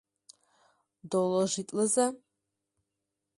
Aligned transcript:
Доложитлыза. 1.09 2.07